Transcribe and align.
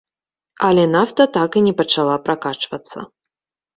Але 0.67 0.83
нафта 0.95 1.27
так 1.37 1.49
і 1.61 1.65
не 1.67 1.73
пачала 1.81 2.17
пракачвацца. 2.27 2.99